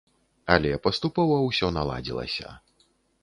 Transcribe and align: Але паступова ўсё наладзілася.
Але 0.53 0.69
паступова 0.85 1.37
ўсё 1.49 1.69
наладзілася. 1.77 2.57